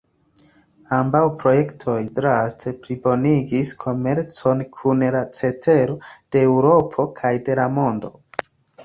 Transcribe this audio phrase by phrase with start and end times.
[0.99, 8.13] Ambaŭ projektoj draste plibonigis komercon kun la cetero de Eŭropo kaj de la mondo.